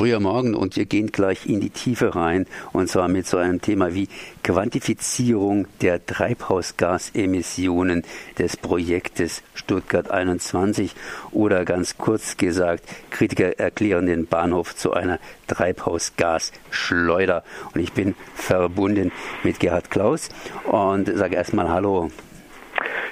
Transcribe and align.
früher 0.00 0.18
Morgen 0.18 0.54
und 0.54 0.76
wir 0.76 0.86
gehen 0.86 1.12
gleich 1.12 1.44
in 1.44 1.60
die 1.60 1.68
Tiefe 1.68 2.14
rein 2.14 2.46
und 2.72 2.88
zwar 2.88 3.06
mit 3.06 3.26
so 3.26 3.36
einem 3.36 3.60
Thema 3.60 3.92
wie 3.92 4.08
Quantifizierung 4.42 5.66
der 5.82 6.06
Treibhausgasemissionen 6.06 8.04
des 8.38 8.56
Projektes 8.56 9.42
Stuttgart 9.52 10.10
21 10.10 10.94
oder 11.32 11.66
ganz 11.66 11.98
kurz 11.98 12.38
gesagt, 12.38 12.84
Kritiker 13.10 13.58
erklären 13.58 14.06
den 14.06 14.26
Bahnhof 14.26 14.74
zu 14.74 14.94
einer 14.94 15.18
Treibhausgasschleuder 15.48 17.44
und 17.74 17.82
ich 17.82 17.92
bin 17.92 18.14
verbunden 18.34 19.12
mit 19.42 19.60
Gerhard 19.60 19.90
Klaus 19.90 20.30
und 20.64 21.14
sage 21.14 21.36
erstmal 21.36 21.68
Hallo. 21.68 22.10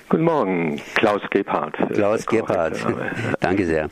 Guten 0.08 0.24
Morgen, 0.24 0.80
Klaus 0.94 1.20
Gebhardt. 1.28 1.76
Klaus 1.92 2.24
Gebhardt, 2.24 2.78
danke 3.40 3.66
sehr. 3.66 3.90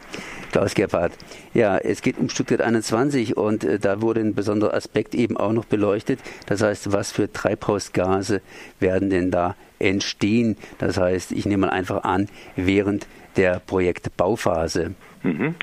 Klaus 0.52 0.74
Gebhardt. 0.74 1.12
Ja, 1.54 1.78
es 1.78 2.02
geht 2.02 2.18
um 2.18 2.28
Stuttgart 2.28 2.60
21 2.60 3.36
und 3.36 3.64
äh, 3.64 3.78
da 3.78 4.00
wurde 4.02 4.20
ein 4.20 4.34
besonderer 4.34 4.74
Aspekt 4.74 5.14
eben 5.14 5.36
auch 5.36 5.52
noch 5.52 5.64
beleuchtet. 5.64 6.20
Das 6.46 6.62
heißt, 6.62 6.92
was 6.92 7.12
für 7.12 7.32
Treibhausgase 7.32 8.40
werden 8.80 9.10
denn 9.10 9.30
da 9.30 9.54
entstehen? 9.78 10.56
Das 10.78 10.98
heißt, 10.98 11.32
ich 11.32 11.46
nehme 11.46 11.66
mal 11.66 11.72
einfach 11.72 12.04
an, 12.04 12.28
während 12.56 13.06
der 13.36 13.60
Projektbauphase. 13.66 14.94
Mhm. 15.22 15.54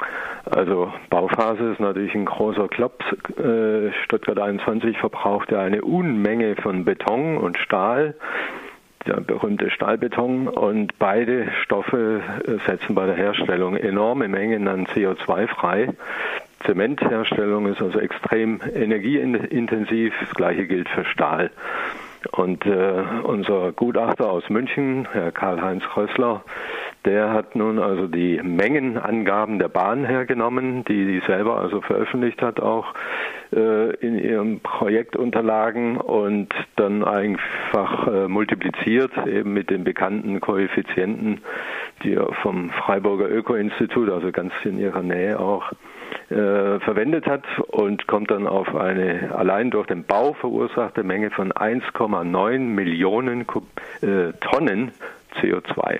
Also 0.46 0.92
Bauphase 1.10 1.72
ist 1.72 1.80
natürlich 1.80 2.14
ein 2.16 2.26
großer 2.26 2.68
Klops. 2.68 3.06
Äh, 3.38 3.92
Stuttgart 4.04 4.38
21 4.38 4.98
verbraucht 4.98 5.52
ja 5.52 5.62
eine 5.62 5.82
Unmenge 5.82 6.56
von 6.62 6.84
Beton 6.84 7.38
und 7.38 7.58
Stahl 7.58 8.16
der 9.06 9.22
berühmte 9.22 9.70
Stahlbeton 9.70 10.48
und 10.48 10.98
beide 11.00 11.52
Stoffe 11.64 12.22
äh, 12.46 12.70
setzen 12.70 12.96
bei 12.96 13.06
der 13.06 13.16
Herstellung 13.16 13.76
enorme 13.76 14.28
Mengen 14.28 14.68
an 14.68 14.86
CO2 14.88 15.48
frei. 15.48 15.90
Zementherstellung 16.66 17.68
ist 17.68 17.82
also 17.82 18.00
extrem 18.00 18.62
energieintensiv, 18.74 20.14
das 20.20 20.34
gleiche 20.34 20.66
gilt 20.66 20.88
für 20.90 21.06
Stahl. 21.06 21.52
Und 22.32 22.66
äh, 22.66 23.04
unser 23.24 23.74
Gutachter 23.74 24.30
aus 24.30 24.50
München, 24.50 25.08
Herr 25.12 25.32
Karl-Heinz 25.32 25.84
Rössler, 25.96 26.44
der 27.06 27.32
hat 27.32 27.56
nun 27.56 27.80
also 27.80 28.08
die 28.08 28.42
Mengenangaben 28.42 29.60
der 29.60 29.68
Bahn 29.68 30.06
hergenommen, 30.06 30.86
die 30.86 31.06
sie 31.06 31.22
selber 31.26 31.58
also 31.58 31.82
veröffentlicht 31.82 32.42
hat, 32.42 32.60
auch 32.60 32.94
äh, 33.54 33.94
in 33.96 34.18
ihren 34.18 34.62
Projektunterlagen 34.62 35.98
und 35.98 36.50
dann 36.76 37.04
einfach 37.04 38.08
äh, 38.08 38.28
multipliziert 38.28 39.12
eben 39.28 39.54
mit 39.54 39.70
den 39.70 39.84
bekannten 39.84 40.40
Koeffizienten, 40.40 41.42
die 42.04 42.18
vom 42.42 42.70
Freiburger 42.72 43.30
Öko-Institut, 43.30 44.10
also 44.10 44.32
ganz 44.32 44.54
in 44.64 44.80
ihrer 44.80 45.04
Nähe 45.04 45.40
auch, 45.40 45.72
äh, 46.30 46.80
verwendet 46.80 47.28
hat 47.28 47.44
und 47.68 48.08
kommt 48.08 48.32
dann 48.32 48.48
auf 48.48 48.76
eine 48.76 49.36
allein 49.36 49.72
durch 49.72 49.88
den 49.88 50.04
Bau 50.06 50.34
verursachte 50.34 51.04
Menge 51.04 51.32
von 51.32 51.52
1,9 51.52 52.60
Millionen 52.60 53.46
Kub 53.46 53.66
äh, 54.02 54.32
Tonnen 54.40 54.92
CO2. 55.42 56.00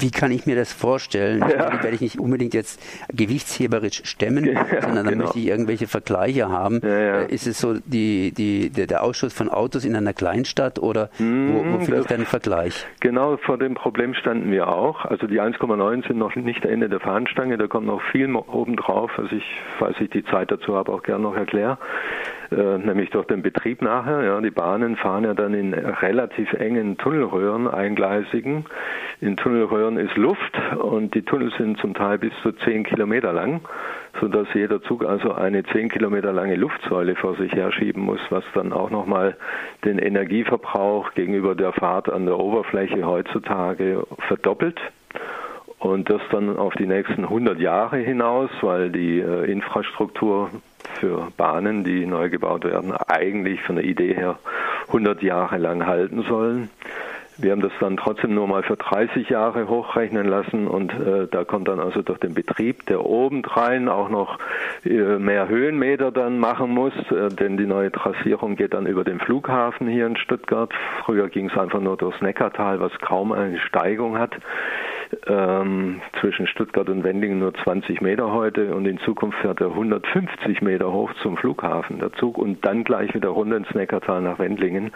Wie 0.00 0.10
kann 0.10 0.30
ich 0.30 0.46
mir 0.46 0.56
das 0.56 0.72
vorstellen? 0.72 1.40
Ja. 1.40 1.70
Die 1.70 1.82
werde 1.82 1.94
ich 1.94 2.00
nicht 2.00 2.18
unbedingt 2.18 2.54
jetzt 2.54 2.80
gewichtsheberisch 3.12 4.02
stemmen, 4.04 4.44
ja, 4.52 4.64
sondern 4.80 5.04
dann 5.04 5.14
genau. 5.14 5.24
möchte 5.24 5.38
ich 5.38 5.46
irgendwelche 5.46 5.86
Vergleiche 5.86 6.48
haben. 6.48 6.80
Ja, 6.82 7.20
ist 7.20 7.46
es 7.46 7.60
so 7.60 7.74
die, 7.84 8.32
die, 8.32 8.70
der 8.70 9.02
Ausschuss 9.02 9.32
von 9.32 9.48
Autos 9.48 9.84
in 9.84 9.94
einer 9.94 10.12
Kleinstadt 10.12 10.78
oder 10.78 11.10
hm, 11.16 11.54
wo, 11.54 11.58
wo 11.58 11.62
mhm, 11.62 11.82
finde 11.82 12.00
ich 12.00 12.06
da 12.06 12.14
einen 12.14 12.26
Vergleich? 12.26 12.86
Genau, 13.00 13.36
vor 13.38 13.58
dem 13.58 13.74
Problem 13.74 14.14
standen 14.14 14.50
wir 14.50 14.68
auch. 14.68 15.04
Also 15.04 15.26
die 15.26 15.40
1,9 15.40 16.06
sind 16.06 16.18
noch 16.18 16.34
nicht 16.34 16.64
Ende 16.64 16.88
der 16.88 17.00
Fahnenstange, 17.00 17.58
da 17.58 17.66
kommt 17.66 17.86
noch 17.86 18.02
viel 18.10 18.34
obendrauf, 18.34 19.10
was 19.16 19.32
ich, 19.32 19.44
falls 19.78 20.00
ich 20.00 20.10
die 20.10 20.24
Zeit 20.24 20.50
dazu 20.50 20.76
habe, 20.76 20.92
auch 20.92 21.02
gerne 21.02 21.22
noch 21.22 21.36
erkläre. 21.36 21.78
Äh, 22.52 22.78
nämlich 22.78 23.10
durch 23.10 23.26
den 23.26 23.42
Betrieb 23.42 23.80
nachher. 23.80 24.24
Ja, 24.24 24.40
die 24.40 24.50
Bahnen 24.50 24.96
fahren 24.96 25.22
ja 25.22 25.34
dann 25.34 25.54
in 25.54 25.72
relativ 25.72 26.52
engen 26.54 26.98
Tunnelröhren, 26.98 27.68
eingleisigen. 27.68 28.64
In 29.20 29.36
Tunnelröhren 29.36 29.89
ist 29.96 30.16
Luft 30.16 30.58
und 30.76 31.14
die 31.14 31.22
Tunnel 31.22 31.52
sind 31.56 31.78
zum 31.78 31.94
Teil 31.94 32.18
bis 32.18 32.32
zu 32.42 32.52
zehn 32.52 32.84
Kilometer 32.84 33.32
lang, 33.32 33.60
sodass 34.20 34.48
jeder 34.54 34.82
Zug 34.82 35.04
also 35.04 35.32
eine 35.32 35.64
zehn 35.64 35.88
Kilometer 35.88 36.32
lange 36.32 36.56
Luftsäule 36.56 37.16
vor 37.16 37.36
sich 37.36 37.52
herschieben 37.52 38.02
muss, 38.02 38.20
was 38.30 38.44
dann 38.54 38.72
auch 38.72 38.90
nochmal 38.90 39.36
den 39.84 39.98
Energieverbrauch 39.98 41.14
gegenüber 41.14 41.54
der 41.54 41.72
Fahrt 41.72 42.10
an 42.10 42.26
der 42.26 42.38
Oberfläche 42.38 43.06
heutzutage 43.06 44.06
verdoppelt 44.28 44.80
und 45.80 46.10
das 46.10 46.20
dann 46.30 46.56
auf 46.56 46.74
die 46.74 46.86
nächsten 46.86 47.24
100 47.24 47.58
Jahre 47.58 47.96
hinaus, 47.98 48.50
weil 48.60 48.90
die 48.90 49.18
äh, 49.18 49.50
Infrastruktur 49.50 50.50
für 51.00 51.28
Bahnen, 51.36 51.84
die 51.84 52.06
neu 52.06 52.28
gebaut 52.28 52.64
werden, 52.64 52.92
eigentlich 52.92 53.62
von 53.62 53.76
der 53.76 53.84
Idee 53.84 54.14
her 54.14 54.38
100 54.88 55.22
Jahre 55.22 55.56
lang 55.56 55.86
halten 55.86 56.22
sollen. 56.28 56.68
Wir 57.40 57.52
haben 57.52 57.60
das 57.60 57.72
dann 57.80 57.96
trotzdem 57.96 58.34
nur 58.34 58.46
mal 58.46 58.62
für 58.62 58.76
30 58.76 59.28
Jahre 59.28 59.68
hochrechnen 59.68 60.26
lassen 60.26 60.66
und 60.66 60.92
äh, 60.92 61.26
da 61.30 61.44
kommt 61.44 61.68
dann 61.68 61.80
also 61.80 62.02
durch 62.02 62.18
den 62.18 62.34
Betrieb, 62.34 62.86
der 62.86 63.04
obendrein 63.04 63.88
auch 63.88 64.08
noch 64.08 64.38
äh, 64.84 65.18
mehr 65.18 65.48
Höhenmeter 65.48 66.12
dann 66.12 66.38
machen 66.38 66.70
muss, 66.70 66.94
äh, 67.10 67.28
denn 67.28 67.56
die 67.56 67.66
neue 67.66 67.90
Trassierung 67.92 68.56
geht 68.56 68.74
dann 68.74 68.86
über 68.86 69.04
den 69.04 69.20
Flughafen 69.20 69.88
hier 69.88 70.06
in 70.06 70.16
Stuttgart. 70.16 70.72
Früher 71.04 71.28
ging 71.28 71.48
es 71.50 71.56
einfach 71.56 71.80
nur 71.80 71.96
durchs 71.96 72.20
Neckartal, 72.20 72.80
was 72.80 72.92
kaum 73.00 73.32
eine 73.32 73.58
Steigung 73.58 74.18
hat 74.18 74.36
ähm, 75.26 76.00
zwischen 76.20 76.46
Stuttgart 76.46 76.88
und 76.88 77.04
Wendingen 77.04 77.38
nur 77.38 77.54
20 77.54 78.00
Meter 78.00 78.32
heute 78.32 78.74
und 78.74 78.86
in 78.86 78.98
Zukunft 79.00 79.38
fährt 79.38 79.60
er 79.60 79.68
150 79.68 80.62
Meter 80.62 80.92
hoch 80.92 81.12
zum 81.22 81.36
Flughafen, 81.36 81.98
der 81.98 82.12
Zug, 82.12 82.38
und 82.38 82.64
dann 82.64 82.84
gleich 82.84 83.14
wieder 83.14 83.30
runter 83.30 83.56
ins 83.56 83.74
Neckartal 83.74 84.22
nach 84.22 84.38
Wendlingen. 84.38 84.92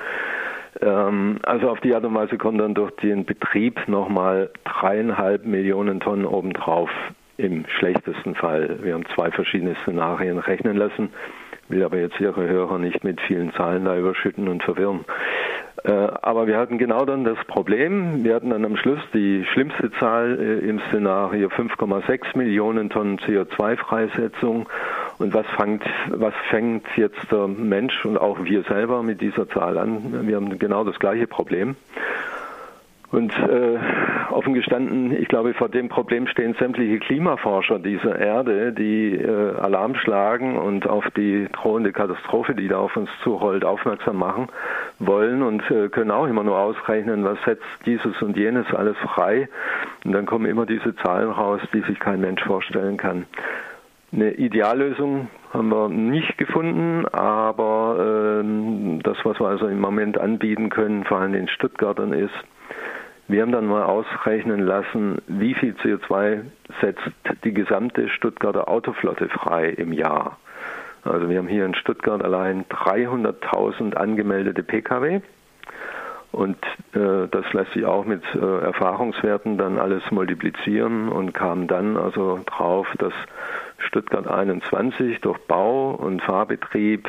Ähm, 0.80 1.38
also 1.42 1.70
auf 1.70 1.80
die 1.80 1.94
Art 1.94 2.04
und 2.04 2.14
Weise 2.14 2.38
kommen 2.38 2.58
dann 2.58 2.74
durch 2.74 2.92
den 2.96 3.24
Betrieb 3.24 3.88
nochmal 3.88 4.50
dreieinhalb 4.64 5.44
Millionen 5.44 6.00
Tonnen 6.00 6.26
obendrauf 6.26 6.90
im 7.36 7.64
schlechtesten 7.78 8.34
Fall. 8.34 8.78
Wir 8.82 8.94
haben 8.94 9.06
zwei 9.14 9.30
verschiedene 9.30 9.74
Szenarien 9.82 10.38
rechnen 10.38 10.76
lassen, 10.76 11.10
will 11.68 11.82
aber 11.82 11.98
jetzt 11.98 12.20
Ihre 12.20 12.46
Hörer 12.46 12.78
nicht 12.78 13.02
mit 13.02 13.20
vielen 13.22 13.52
Zahlen 13.54 13.84
da 13.84 13.96
überschütten 13.96 14.48
und 14.48 14.62
verwirren. 14.62 15.04
Äh, 15.84 15.90
aber 15.90 16.46
wir 16.46 16.58
hatten 16.58 16.78
genau 16.78 17.04
dann 17.04 17.24
das 17.24 17.38
Problem. 17.46 18.24
Wir 18.24 18.34
hatten 18.36 18.50
dann 18.50 18.64
am 18.64 18.76
Schluss 18.76 19.00
die 19.12 19.44
schlimmste 19.52 19.90
Zahl 19.98 20.38
äh, 20.40 20.66
im 20.66 20.80
Szenario 20.88 21.48
5,6 21.48 22.38
Millionen 22.38 22.90
Tonnen 22.90 23.18
CO2-Freisetzung. 23.18 24.66
Und 25.18 25.32
was 25.32 25.46
fängt, 25.56 25.84
was 26.08 26.34
fängt 26.50 26.84
jetzt 26.96 27.30
der 27.30 27.46
Mensch 27.46 28.04
und 28.04 28.18
auch 28.18 28.44
wir 28.44 28.62
selber 28.64 29.02
mit 29.02 29.20
dieser 29.20 29.48
Zahl 29.48 29.78
an? 29.78 30.26
Wir 30.26 30.36
haben 30.36 30.58
genau 30.58 30.84
das 30.84 30.98
gleiche 30.98 31.26
Problem. 31.26 31.76
Und 33.14 33.32
äh, 33.38 33.78
offen 34.32 34.54
gestanden, 34.54 35.16
ich 35.16 35.28
glaube, 35.28 35.54
vor 35.54 35.68
dem 35.68 35.88
Problem 35.88 36.26
stehen 36.26 36.54
sämtliche 36.58 36.98
Klimaforscher 36.98 37.78
dieser 37.78 38.18
Erde, 38.18 38.72
die 38.72 39.12
äh, 39.14 39.54
Alarm 39.56 39.94
schlagen 39.94 40.58
und 40.58 40.88
auf 40.88 41.08
die 41.16 41.46
drohende 41.52 41.92
Katastrophe, 41.92 42.56
die 42.56 42.66
da 42.66 42.78
auf 42.78 42.96
uns 42.96 43.08
zurollt, 43.22 43.64
aufmerksam 43.64 44.16
machen 44.16 44.48
wollen 44.98 45.42
und 45.42 45.62
äh, 45.70 45.90
können 45.90 46.10
auch 46.10 46.26
immer 46.26 46.42
nur 46.42 46.58
ausrechnen, 46.58 47.22
was 47.22 47.38
setzt 47.44 47.62
dieses 47.86 48.20
und 48.20 48.36
jenes 48.36 48.66
alles 48.74 48.96
frei. 48.96 49.48
Und 50.04 50.10
dann 50.10 50.26
kommen 50.26 50.46
immer 50.46 50.66
diese 50.66 50.96
Zahlen 50.96 51.30
raus, 51.30 51.60
die 51.72 51.82
sich 51.82 52.00
kein 52.00 52.20
Mensch 52.20 52.42
vorstellen 52.42 52.96
kann. 52.96 53.26
Eine 54.14 54.30
Ideallösung 54.34 55.28
haben 55.52 55.70
wir 55.70 55.88
nicht 55.88 56.38
gefunden, 56.38 57.04
aber 57.06 58.40
ähm, 58.40 59.00
das, 59.02 59.16
was 59.24 59.40
wir 59.40 59.48
also 59.48 59.66
im 59.66 59.80
Moment 59.80 60.18
anbieten 60.18 60.70
können, 60.70 61.02
vor 61.04 61.18
allem 61.18 61.32
den 61.32 61.48
Stuttgartern, 61.48 62.12
ist, 62.12 62.34
wir 63.26 63.42
haben 63.42 63.50
dann 63.50 63.66
mal 63.66 63.82
ausrechnen 63.82 64.60
lassen, 64.60 65.18
wie 65.26 65.54
viel 65.54 65.74
CO2 65.82 66.42
setzt 66.80 67.10
die 67.42 67.52
gesamte 67.52 68.08
Stuttgarter 68.08 68.68
Autoflotte 68.68 69.28
frei 69.28 69.70
im 69.70 69.92
Jahr. 69.92 70.38
Also 71.02 71.28
wir 71.28 71.38
haben 71.38 71.48
hier 71.48 71.66
in 71.66 71.74
Stuttgart 71.74 72.22
allein 72.22 72.66
300.000 72.66 73.94
angemeldete 73.94 74.62
Pkw. 74.62 75.22
Und 76.30 76.56
äh, 76.94 77.28
das 77.30 77.52
lässt 77.52 77.72
sich 77.72 77.84
auch 77.84 78.04
mit 78.04 78.22
äh, 78.34 78.38
Erfahrungswerten 78.38 79.58
dann 79.58 79.78
alles 79.78 80.02
multiplizieren 80.10 81.08
und 81.08 81.32
kam 81.32 81.66
dann 81.66 81.96
also 81.96 82.40
drauf, 82.46 82.88
dass 82.98 83.12
Stuttgart 83.94 84.26
21 84.26 85.20
durch 85.20 85.38
Bau 85.46 85.92
und 85.92 86.20
Fahrbetrieb 86.20 87.08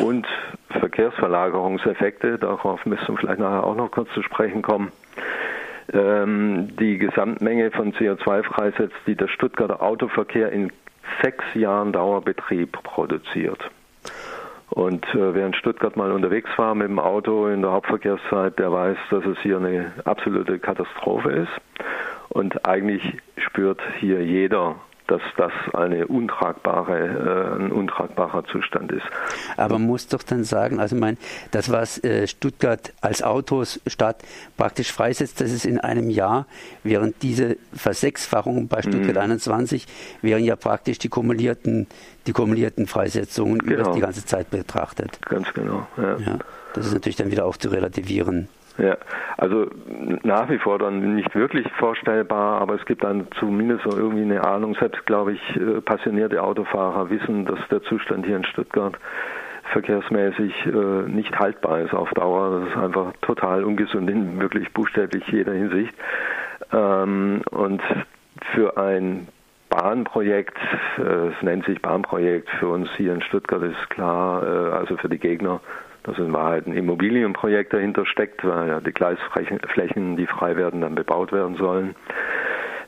und 0.00 0.26
Verkehrsverlagerungseffekte, 0.70 2.38
darauf 2.38 2.86
müssen 2.86 3.08
wir 3.08 3.18
vielleicht 3.18 3.40
nachher 3.40 3.64
auch 3.64 3.74
noch 3.74 3.90
kurz 3.90 4.08
zu 4.14 4.22
sprechen 4.22 4.62
kommen, 4.62 4.90
ähm, 5.92 6.74
die 6.78 6.96
Gesamtmenge 6.96 7.72
von 7.72 7.92
CO2 7.92 8.42
freisetzt, 8.42 8.96
die 9.06 9.16
der 9.16 9.28
Stuttgarter 9.28 9.82
Autoverkehr 9.82 10.50
in 10.50 10.72
sechs 11.20 11.44
Jahren 11.52 11.92
Dauerbetrieb 11.92 12.82
produziert. 12.82 13.60
Und 14.70 15.04
äh, 15.14 15.34
wer 15.34 15.46
in 15.46 15.52
Stuttgart 15.52 15.94
mal 15.98 16.10
unterwegs 16.10 16.48
war 16.56 16.74
mit 16.74 16.88
dem 16.88 17.00
Auto 17.00 17.48
in 17.48 17.60
der 17.60 17.72
Hauptverkehrszeit, 17.72 18.58
der 18.58 18.72
weiß, 18.72 18.96
dass 19.10 19.26
es 19.26 19.36
hier 19.40 19.58
eine 19.58 19.92
absolute 20.06 20.58
Katastrophe 20.58 21.32
ist. 21.32 21.52
Und 22.30 22.66
eigentlich 22.66 23.02
spürt 23.36 23.82
hier 24.00 24.24
jeder 24.24 24.76
dass 25.08 25.22
das 25.38 25.52
eine 25.72 26.06
untragbare, 26.06 27.56
äh, 27.56 27.62
ein 27.62 27.72
untragbarer 27.72 28.44
Zustand 28.44 28.92
ist. 28.92 29.06
Aber 29.56 29.78
man 29.78 29.88
muss 29.88 30.06
doch 30.06 30.22
dann 30.22 30.44
sagen, 30.44 30.78
also 30.78 30.96
mein, 30.96 31.16
das 31.50 31.72
was 31.72 32.02
äh, 32.04 32.26
Stuttgart 32.26 32.92
als 33.00 33.22
Autosstadt 33.22 34.22
praktisch 34.56 34.92
freisetzt, 34.92 35.40
das 35.40 35.50
ist 35.50 35.64
in 35.64 35.78
einem 35.80 36.10
Jahr, 36.10 36.46
während 36.84 37.22
diese 37.22 37.56
Versechsfachung 37.72 38.68
bei 38.68 38.82
Stuttgart 38.82 39.14
mhm. 39.14 39.32
21 39.32 39.86
wären 40.20 40.44
ja 40.44 40.56
praktisch 40.56 40.98
die 40.98 41.08
kumulierten, 41.08 41.86
die 42.26 42.32
kumulierten 42.32 42.86
Freisetzungen 42.86 43.60
genau. 43.60 43.80
über 43.80 43.92
die 43.94 44.00
ganze 44.00 44.26
Zeit 44.26 44.50
betrachtet. 44.50 45.18
Ganz 45.22 45.52
genau. 45.54 45.86
Ja. 45.96 46.18
ja. 46.18 46.38
Das 46.74 46.86
ist 46.86 46.92
natürlich 46.92 47.16
dann 47.16 47.30
wieder 47.30 47.46
auch 47.46 47.56
zu 47.56 47.70
relativieren. 47.70 48.48
Ja, 48.78 48.96
also 49.36 49.66
nach 50.22 50.48
wie 50.50 50.58
vor 50.58 50.78
dann 50.78 51.16
nicht 51.16 51.34
wirklich 51.34 51.66
vorstellbar, 51.78 52.60
aber 52.60 52.76
es 52.76 52.84
gibt 52.86 53.02
dann 53.02 53.26
zumindest 53.40 53.82
so 53.82 53.98
irgendwie 53.98 54.22
eine 54.22 54.44
Ahnung, 54.44 54.76
selbst 54.76 55.04
glaube 55.04 55.32
ich, 55.32 55.56
äh, 55.56 55.80
passionierte 55.80 56.40
Autofahrer 56.40 57.10
wissen, 57.10 57.44
dass 57.44 57.58
der 57.70 57.82
Zustand 57.82 58.24
hier 58.24 58.36
in 58.36 58.44
Stuttgart 58.44 58.96
verkehrsmäßig 59.72 60.66
äh, 60.66 61.08
nicht 61.08 61.36
haltbar 61.38 61.80
ist 61.80 61.92
auf 61.92 62.10
Dauer. 62.10 62.60
Das 62.60 62.68
ist 62.70 62.76
einfach 62.76 63.12
total 63.22 63.64
ungesund 63.64 64.08
in 64.08 64.40
wirklich 64.40 64.72
buchstäblich 64.72 65.26
jeder 65.28 65.52
Hinsicht. 65.52 65.92
Ähm, 66.72 67.42
und 67.50 67.82
für 68.54 68.76
ein 68.76 69.26
Bahnprojekt, 69.70 70.56
äh, 70.98 71.02
es 71.02 71.42
nennt 71.42 71.66
sich 71.66 71.82
Bahnprojekt 71.82 72.48
für 72.60 72.68
uns 72.68 72.88
hier 72.96 73.12
in 73.12 73.22
Stuttgart, 73.22 73.62
ist 73.62 73.90
klar, 73.90 74.42
äh, 74.42 74.70
also 74.72 74.96
für 74.96 75.08
die 75.08 75.18
Gegner 75.18 75.60
dass 76.08 76.18
in 76.18 76.32
Wahrheit 76.32 76.66
ein 76.66 76.72
Immobilienprojekt 76.72 77.72
dahinter 77.72 78.06
steckt, 78.06 78.44
weil 78.44 78.68
ja 78.68 78.80
die 78.80 78.92
Gleisflächen, 78.92 80.16
die 80.16 80.26
frei 80.26 80.56
werden, 80.56 80.80
dann 80.80 80.94
bebaut 80.94 81.32
werden 81.32 81.56
sollen. 81.56 81.94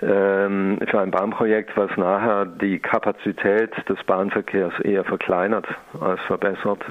Ähm, 0.03 0.79
für 0.89 1.01
ein 1.01 1.11
Bahnprojekt, 1.11 1.77
was 1.77 1.95
nachher 1.99 2.47
die 2.47 2.79
Kapazität 2.79 3.73
des 3.89 4.03
Bahnverkehrs 4.05 4.73
eher 4.81 5.05
verkleinert 5.05 5.67
als 6.01 6.21
verbessert, 6.23 6.83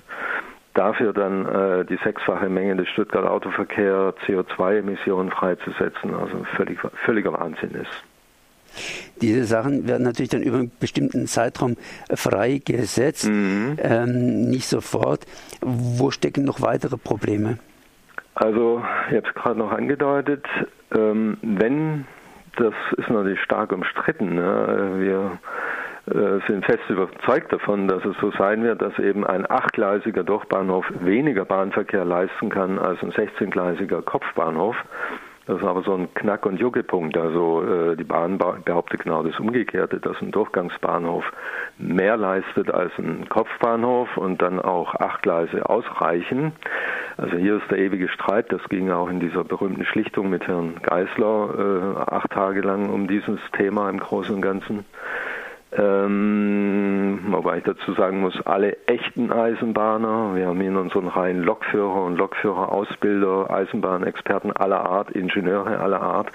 dafür 0.75 1.13
dann 1.13 1.45
äh, 1.47 1.85
die 1.85 1.97
sechsfache 2.03 2.49
Menge 2.49 2.75
des 2.75 2.87
Stuttgart 2.89 3.25
Autoverkehr 3.25 4.13
CO2-Emissionen 4.27 5.31
freizusetzen, 5.31 6.13
also 6.13 6.43
völlig, 6.55 6.77
völliger 7.05 7.33
Wahnsinn 7.33 7.71
ist. 7.71 8.08
Diese 9.21 9.43
Sachen 9.43 9.87
werden 9.87 10.03
natürlich 10.03 10.29
dann 10.29 10.43
über 10.43 10.57
einen 10.57 10.71
bestimmten 10.79 11.27
Zeitraum 11.27 11.77
freigesetzt, 12.13 13.29
mhm. 13.29 13.77
ähm, 13.81 14.49
nicht 14.49 14.67
sofort. 14.67 15.25
Wo 15.61 16.11
stecken 16.11 16.45
noch 16.45 16.61
weitere 16.61 16.97
Probleme? 16.97 17.59
Also, 18.35 18.81
ich 19.09 19.17
habe 19.17 19.27
es 19.27 19.33
gerade 19.33 19.59
noch 19.59 19.71
angedeutet, 19.71 20.45
ähm, 20.95 21.37
wenn, 21.41 22.05
das 22.55 22.73
ist 22.97 23.09
natürlich 23.09 23.41
stark 23.41 23.71
umstritten, 23.71 24.35
ne? 24.35 24.93
wir 24.97 25.39
äh, 26.09 26.39
sind 26.47 26.65
fest 26.65 26.83
überzeugt 26.89 27.51
davon, 27.51 27.87
dass 27.87 28.03
es 28.05 28.15
so 28.19 28.31
sein 28.31 28.63
wird, 28.63 28.81
dass 28.81 28.97
eben 28.97 29.25
ein 29.27 29.49
achtgleisiger 29.49 30.23
Durchbahnhof 30.23 30.85
weniger 31.01 31.45
Bahnverkehr 31.45 32.05
leisten 32.05 32.49
kann 32.49 32.79
als 32.79 33.01
ein 33.03 33.11
16-gleisiger 33.11 34.01
Kopfbahnhof. 34.01 34.75
Das 35.49 35.57
ist 35.57 35.65
aber 35.65 35.81
so 35.81 35.95
ein 35.95 36.13
Knack- 36.13 36.45
und 36.45 36.59
Juckepunkt. 36.59 37.17
Also 37.17 37.63
äh, 37.63 37.95
die 37.95 38.03
Bahn 38.03 38.37
behauptet 38.37 39.01
genau 39.01 39.23
das 39.23 39.39
Umgekehrte, 39.39 39.99
dass 39.99 40.21
ein 40.21 40.29
Durchgangsbahnhof 40.29 41.25
mehr 41.79 42.17
leistet 42.17 42.69
als 42.69 42.91
ein 42.99 43.27
Kopfbahnhof 43.29 44.15
und 44.15 44.43
dann 44.43 44.59
auch 44.59 44.93
acht 44.93 45.23
Gleise 45.23 45.67
ausreichen. 45.67 46.51
Also 47.17 47.35
hier 47.35 47.55
ist 47.55 47.71
der 47.71 47.79
ewige 47.79 48.09
Streit. 48.09 48.51
Das 48.51 48.61
ging 48.69 48.91
auch 48.91 49.09
in 49.09 49.19
dieser 49.19 49.43
berühmten 49.43 49.85
Schlichtung 49.85 50.29
mit 50.29 50.45
Herrn 50.45 50.75
Geisler 50.83 51.97
äh, 51.97 52.11
acht 52.13 52.29
Tage 52.29 52.61
lang 52.61 52.87
um 52.91 53.07
dieses 53.07 53.39
Thema 53.57 53.89
im 53.89 53.99
Großen 53.99 54.35
und 54.35 54.41
Ganzen. 54.43 54.85
Ähm, 55.71 57.27
wobei 57.27 57.59
ich 57.59 57.63
dazu 57.63 57.93
sagen 57.93 58.21
muss, 58.21 58.33
alle 58.45 58.75
echten 58.87 59.31
Eisenbahner, 59.31 60.35
wir 60.35 60.47
haben 60.47 60.59
hier 60.59 60.71
in 60.71 60.77
unseren 60.77 61.07
Reihen 61.07 61.43
Lokführer 61.43 62.05
und 62.05 62.15
Lokführerausbilder, 62.15 63.51
Eisenbahnexperten 63.51 64.51
aller 64.51 64.79
Art, 64.79 65.11
Ingenieure 65.11 65.79
aller 65.79 66.01
Art, 66.01 66.31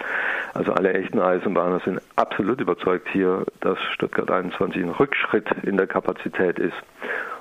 also 0.55 0.73
alle 0.73 0.95
echten 0.95 1.19
Eisenbahner 1.19 1.81
sind 1.81 2.01
absolut 2.15 2.61
überzeugt 2.61 3.09
hier, 3.11 3.45
dass 3.61 3.77
Stuttgart 3.93 4.31
21 4.31 4.85
ein 4.85 4.91
Rückschritt 4.91 5.51
in 5.65 5.79
der 5.79 5.89
Kapazität 5.89 6.61
ist. 6.61 6.77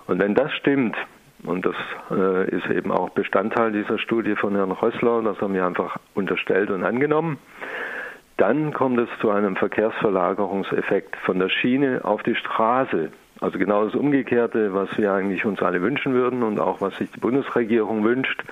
Und 0.07 0.19
wenn 0.19 0.33
das 0.33 0.51
stimmt, 0.53 0.95
und 1.43 1.63
das 1.65 1.75
äh, 2.09 2.49
ist 2.49 2.65
eben 2.71 2.91
auch 2.91 3.09
Bestandteil 3.09 3.71
dieser 3.71 3.99
Studie 3.99 4.35
von 4.35 4.55
Herrn 4.55 4.71
Rössler, 4.71 5.21
das 5.21 5.39
haben 5.41 5.53
wir 5.53 5.65
einfach 5.65 5.97
unterstellt 6.15 6.71
und 6.71 6.83
angenommen, 6.83 7.37
dann 8.37 8.73
kommt 8.73 8.99
es 8.99 9.09
zu 9.19 9.29
einem 9.29 9.55
Verkehrsverlagerungseffekt 9.55 11.15
von 11.17 11.39
der 11.39 11.49
Schiene 11.49 12.01
auf 12.03 12.23
die 12.23 12.35
Straße. 12.35 13.11
Also 13.39 13.59
genau 13.59 13.85
das 13.85 13.95
Umgekehrte, 13.95 14.73
was 14.73 14.89
wir 14.97 15.11
eigentlich 15.11 15.45
uns 15.45 15.61
alle 15.61 15.81
wünschen 15.81 16.13
würden 16.13 16.43
und 16.43 16.59
auch 16.59 16.81
was 16.81 16.95
sich 16.95 17.11
die 17.11 17.19
Bundesregierung 17.19 18.03
wünscht, 18.03 18.43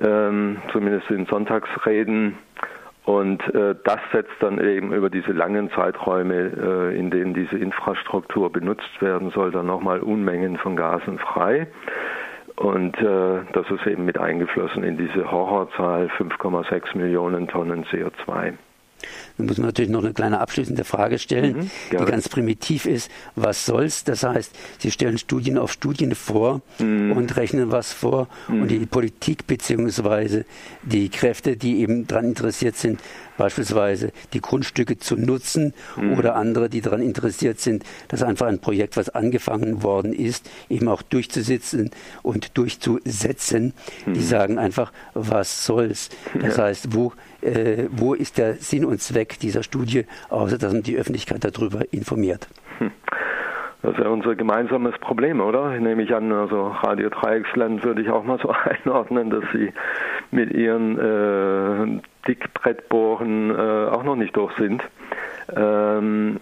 ähm, 0.00 0.58
zumindest 0.72 1.10
in 1.10 1.26
Sonntagsreden. 1.26 2.36
Und 3.04 3.42
äh, 3.54 3.74
das 3.82 4.00
setzt 4.12 4.34
dann 4.40 4.62
eben 4.62 4.92
über 4.92 5.10
diese 5.10 5.32
langen 5.32 5.70
Zeiträume, 5.70 6.90
äh, 6.92 6.98
in 6.98 7.10
denen 7.10 7.34
diese 7.34 7.56
Infrastruktur 7.56 8.52
benutzt 8.52 9.00
werden 9.00 9.30
soll, 9.30 9.50
dann 9.50 9.66
nochmal 9.66 10.00
Unmengen 10.00 10.58
von 10.58 10.76
Gasen 10.76 11.18
frei. 11.18 11.66
Und 12.56 12.98
äh, 12.98 13.40
das 13.52 13.70
ist 13.70 13.86
eben 13.86 14.04
mit 14.04 14.18
eingeflossen 14.18 14.84
in 14.84 14.98
diese 14.98 15.30
Horrorzahl 15.30 16.10
5,6 16.18 16.96
Millionen 16.96 17.48
Tonnen 17.48 17.84
CO2. 17.84 18.52
Dann 19.40 19.46
muss 19.46 19.56
man 19.56 19.68
natürlich 19.68 19.90
noch 19.90 20.04
eine 20.04 20.12
kleine 20.12 20.38
abschließende 20.38 20.84
Frage 20.84 21.18
stellen, 21.18 21.56
mhm, 21.56 21.70
die 21.90 22.04
ganz 22.04 22.28
primitiv 22.28 22.84
ist. 22.84 23.10
Was 23.36 23.64
soll's? 23.64 24.04
Das 24.04 24.22
heißt, 24.22 24.52
Sie 24.78 24.90
stellen 24.90 25.16
Studien 25.16 25.56
auf 25.56 25.72
Studien 25.72 26.14
vor 26.14 26.60
mhm. 26.78 27.12
und 27.12 27.36
rechnen 27.36 27.70
was 27.72 27.92
vor 27.92 28.28
mhm. 28.48 28.62
und 28.62 28.68
die 28.68 28.84
Politik 28.84 29.46
beziehungsweise 29.46 30.44
die 30.82 31.08
Kräfte, 31.08 31.56
die 31.56 31.80
eben 31.80 32.06
daran 32.06 32.26
interessiert 32.26 32.76
sind, 32.76 33.00
beispielsweise 33.40 34.12
die 34.34 34.42
Grundstücke 34.42 34.98
zu 34.98 35.16
nutzen 35.16 35.72
mhm. 35.96 36.18
oder 36.18 36.36
andere, 36.36 36.68
die 36.68 36.82
daran 36.82 37.00
interessiert 37.00 37.58
sind, 37.58 37.84
dass 38.08 38.22
einfach 38.22 38.46
ein 38.46 38.58
Projekt, 38.58 38.98
was 38.98 39.08
angefangen 39.08 39.82
worden 39.82 40.12
ist, 40.12 40.50
eben 40.68 40.88
auch 40.88 41.00
durchzusitzen 41.00 41.90
und 42.22 42.58
durchzusetzen. 42.58 43.72
Mhm. 44.04 44.12
Die 44.12 44.22
sagen 44.22 44.58
einfach, 44.58 44.92
was 45.14 45.64
soll's? 45.64 46.10
Das 46.38 46.58
heißt, 46.58 46.94
wo, 46.94 47.14
äh, 47.40 47.84
wo 47.90 48.12
ist 48.12 48.36
der 48.36 48.56
Sinn 48.56 48.84
und 48.84 49.00
Zweck 49.00 49.29
dieser 49.38 49.62
Studie, 49.62 50.06
außer 50.28 50.58
dass 50.58 50.72
man 50.72 50.82
die 50.82 50.96
Öffentlichkeit 50.96 51.44
darüber 51.44 51.80
informiert? 51.92 52.48
Hm. 52.78 52.90
Das 53.82 53.92
ist 53.92 54.00
ja 54.00 54.08
unser 54.08 54.34
gemeinsames 54.34 54.98
Problem, 54.98 55.40
oder? 55.40 55.70
Nehme 55.78 56.02
ich 56.02 56.14
an, 56.14 56.30
also 56.32 56.68
Radio 56.68 57.08
Dreiecksland 57.08 57.82
würde 57.82 58.02
ich 58.02 58.10
auch 58.10 58.24
mal 58.24 58.38
so 58.38 58.50
einordnen, 58.84 59.30
dass 59.30 59.44
sie 59.52 59.72
mit 60.30 60.52
ihren 60.52 60.98
äh, 60.98 62.00
Dickbrettbohren 62.28 63.50
äh, 63.50 63.88
auch 63.90 64.02
noch 64.02 64.16
nicht 64.16 64.36
durch 64.36 64.54
sind. 64.58 64.82
Ähm, 65.56 66.40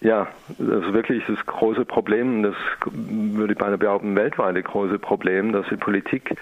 ja, 0.00 0.28
das 0.58 0.86
ist 0.86 0.92
wirklich 0.92 1.22
das 1.26 1.44
große 1.46 1.84
Problem, 1.84 2.42
das 2.42 2.54
würde 2.90 3.52
ich 3.52 3.58
beinahe 3.58 3.78
behaupten, 3.78 4.16
weltweite 4.16 4.62
große 4.62 4.98
Problem, 4.98 5.52
dass 5.52 5.66
die 5.68 5.76
Politik 5.76 6.36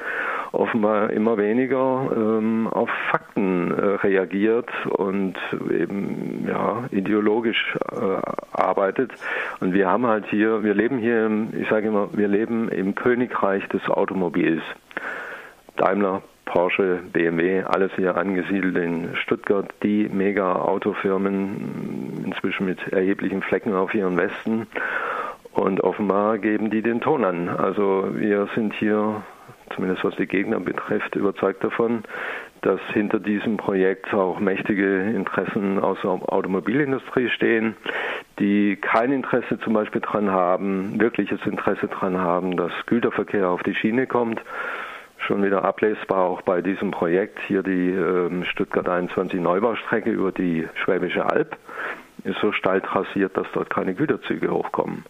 offenbar 0.52 1.11
immer 1.11 1.37
weniger 1.37 2.11
ähm, 2.14 2.69
auf 2.69 2.88
Fakten 3.11 3.71
äh, 3.71 3.85
reagiert 3.97 4.71
und 4.87 5.35
eben 5.71 6.47
ja, 6.49 6.85
ideologisch 6.90 7.76
äh, 7.93 8.21
arbeitet. 8.52 9.12
Und 9.61 9.75
wir 9.75 9.88
haben 9.88 10.07
halt 10.07 10.26
hier, 10.26 10.62
wir 10.62 10.75
leben 10.75 10.99
hier, 10.99 11.31
ich 11.52 11.69
sage 11.69 11.88
immer, 11.88 12.09
wir 12.12 12.28
leben 12.28 12.69
im 12.69 12.95
Königreich 12.95 13.67
des 13.69 13.88
Automobils. 13.88 14.62
Daimler, 15.76 16.23
Porsche, 16.45 17.00
BMW, 17.12 17.62
alles 17.62 17.93
hier 17.95 18.17
angesiedelt 18.17 18.76
in 18.76 19.14
Stuttgart, 19.17 19.69
die 19.83 20.09
Mega-Autofirmen, 20.09 22.25
inzwischen 22.25 22.67
mit 22.67 22.88
erheblichen 22.88 23.43
Flecken 23.43 23.75
auf 23.75 23.95
ihren 23.95 24.17
Westen. 24.17 24.67
Und 25.52 25.83
offenbar 25.83 26.38
geben 26.38 26.71
die 26.71 26.83
den 26.83 27.00
Ton 27.00 27.25
an. 27.25 27.49
Also 27.49 28.09
wir 28.12 28.49
sind 28.55 28.75
hier, 28.75 29.23
zumindest 29.75 30.04
was 30.04 30.16
die 30.16 30.26
Gegner 30.26 30.60
betrifft, 30.60 31.16
überzeugt 31.16 31.62
davon, 31.64 32.04
dass 32.62 32.80
hinter 32.92 33.20
diesem 33.20 33.56
Projekt 33.56 34.12
auch 34.12 34.40
mächtige 34.40 35.02
Interessen 35.10 35.78
aus 35.78 35.98
der 36.02 36.10
Automobilindustrie 36.10 37.28
stehen, 37.30 37.76
die 38.38 38.76
kein 38.76 39.12
Interesse 39.12 39.58
zum 39.60 39.75
Beispiel 39.75 40.00
daran 40.00 40.30
haben, 40.30 41.00
wirkliches 41.00 41.40
Interesse 41.46 41.88
daran 41.88 42.18
haben, 42.18 42.56
dass 42.56 42.72
Güterverkehr 42.87 43.48
auf 43.48 43.62
die 43.62 43.75
Schiene 43.75 44.06
kommt, 44.06 44.42
schon 45.18 45.42
wieder 45.44 45.64
ablesbar 45.64 46.25
auch 46.25 46.42
bei 46.42 46.62
diesem 46.62 46.90
Projekt. 46.90 47.38
Hier 47.46 47.62
die 47.62 47.90
ähm, 47.90 48.44
Stuttgart 48.44 48.88
21 48.88 49.40
Neubaustrecke 49.40 50.10
über 50.10 50.32
die 50.32 50.68
Schwäbische 50.75 51.26
Alb 51.26 51.56
ist 52.25 52.38
so 52.40 52.52
steil 52.52 52.80
trassiert, 52.80 53.37
dass 53.37 53.46
dort 53.52 53.70
keine 53.70 53.94
Güterzüge 53.94 54.50
hochkommen. 54.50 55.04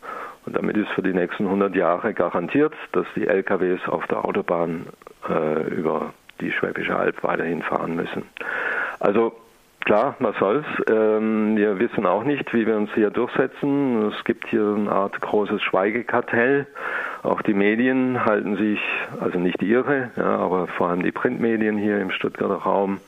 Und 0.48 0.56
damit 0.56 0.78
ist 0.78 0.88
für 0.92 1.02
die 1.02 1.12
nächsten 1.12 1.44
100 1.44 1.76
Jahre 1.76 2.14
garantiert, 2.14 2.72
dass 2.92 3.04
die 3.14 3.26
LKWs 3.26 3.86
auf 3.86 4.06
der 4.06 4.24
Autobahn 4.24 4.86
äh, 5.28 5.74
über 5.74 6.14
die 6.40 6.50
Schwäbische 6.52 6.96
Alb 6.96 7.22
weiterhin 7.22 7.60
fahren 7.60 7.94
müssen. 7.94 8.22
Also 8.98 9.34
Klar, 9.84 10.16
was 10.18 10.36
soll's. 10.38 10.66
Ähm, 10.90 11.56
wir 11.56 11.78
wissen 11.78 12.04
auch 12.04 12.22
nicht, 12.22 12.52
wie 12.52 12.66
wir 12.66 12.76
uns 12.76 12.90
hier 12.94 13.10
durchsetzen. 13.10 14.12
Es 14.12 14.24
gibt 14.24 14.46
hier 14.48 14.74
eine 14.76 14.92
Art 14.92 15.18
großes 15.18 15.62
Schweigekartell. 15.62 16.66
Auch 17.22 17.40
die 17.40 17.54
Medien 17.54 18.24
halten 18.24 18.56
sich, 18.56 18.80
also 19.18 19.38
nicht 19.38 19.62
ihre, 19.62 20.10
ja, 20.16 20.36
aber 20.36 20.66
vor 20.66 20.88
allem 20.88 21.02
die 21.02 21.12
Printmedien 21.12 21.78
hier 21.78 22.00
im 22.00 22.10
Stuttgarter 22.10 22.56
Raum, 22.56 23.00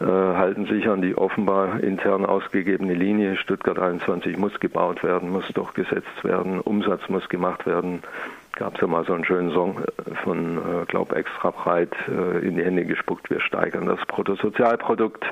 halten 0.00 0.66
sich 0.66 0.88
an 0.88 1.00
die 1.00 1.16
offenbar 1.16 1.80
intern 1.80 2.26
ausgegebene 2.26 2.94
Linie. 2.94 3.36
Stuttgart 3.36 3.78
21 3.78 4.36
muss 4.36 4.58
gebaut 4.60 5.02
werden, 5.02 5.30
muss 5.30 5.48
durchgesetzt 5.48 6.22
werden, 6.22 6.60
Umsatz 6.60 7.08
muss 7.08 7.28
gemacht 7.28 7.66
werden. 7.66 8.02
Gab 8.56 8.74
es 8.74 8.80
ja 8.80 8.86
mal 8.86 9.04
so 9.04 9.12
einen 9.12 9.24
schönen 9.26 9.52
Song 9.52 9.82
äh, 9.82 10.14
von, 10.24 10.56
äh, 10.56 10.86
glaub, 10.86 11.12
extra 11.12 11.50
breit 11.50 11.94
äh, 12.08 12.38
in 12.38 12.56
die 12.56 12.64
Hände 12.64 12.86
gespuckt. 12.86 13.28
Wir 13.28 13.40
steigern 13.40 13.84
das 13.84 14.00
Bruttosozialprodukt. 14.06 15.26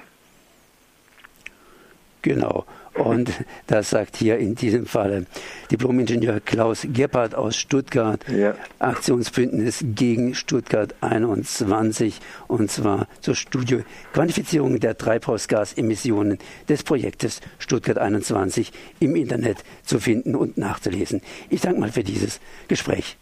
Genau. 2.25 2.64
Und 2.95 3.31
das 3.66 3.90
sagt 3.90 4.16
hier 4.16 4.38
in 4.38 4.54
diesem 4.54 4.87
Falle 4.87 5.26
Diplomingenieur 5.71 6.40
Klaus 6.40 6.87
Gebhardt 6.90 7.35
aus 7.35 7.54
Stuttgart, 7.54 8.25
ja. 8.35 8.54
Aktionsbündnis 8.78 9.85
gegen 9.95 10.35
Stuttgart 10.35 10.95
21 11.02 12.19
und 12.49 12.71
zwar 12.71 13.09
zur 13.21 13.35
Studie 13.35 13.81
Quantifizierung 14.14 14.81
der 14.81 14.97
Treibhausgasemissionen 14.97 16.38
des 16.66 16.83
Projektes 16.83 17.43
Stuttgart 17.59 17.99
21 17.99 18.73
im 19.00 19.16
Internet 19.16 19.59
zu 19.83 20.00
finden 20.00 20.35
und 20.35 20.57
nachzulesen. 20.57 21.21
Ich 21.50 21.61
danke 21.61 21.81
mal 21.81 21.93
für 21.93 22.04
dieses 22.04 22.40
Gespräch. 22.69 23.12